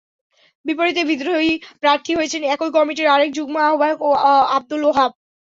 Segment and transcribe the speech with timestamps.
[0.65, 3.99] বিপরীতে বিদ্রোহী প্রার্থী হয়েছেন একই কমিটির আরেক যুগ্ম আহ্বায়ক
[4.55, 5.11] আবদুল ওহাব।